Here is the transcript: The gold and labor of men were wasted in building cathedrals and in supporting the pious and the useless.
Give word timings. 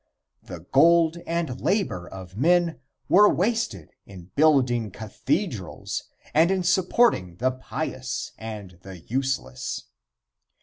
The 0.41 0.61
gold 0.61 1.17
and 1.27 1.61
labor 1.61 2.07
of 2.09 2.35
men 2.35 2.79
were 3.07 3.29
wasted 3.31 3.91
in 4.07 4.31
building 4.35 4.89
cathedrals 4.89 6.05
and 6.33 6.49
in 6.49 6.63
supporting 6.63 7.35
the 7.35 7.51
pious 7.51 8.31
and 8.39 8.79
the 8.81 8.97
useless. 9.01 9.83